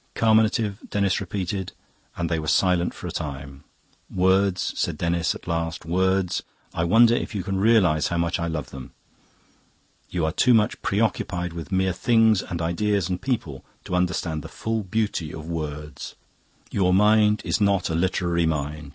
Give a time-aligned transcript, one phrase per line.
[0.15, 1.73] "Carminative," Denis repeated,
[2.17, 3.63] and they were silent for a time.
[4.09, 6.41] "Words," said Denis at last, "words
[6.73, 8.93] I wonder if you can realise how much I love them.
[10.09, 14.49] You are too much preoccupied with mere things and ideas and people to understand the
[14.49, 16.15] full beauty of words.
[16.71, 18.89] Your mind is not a literary mind.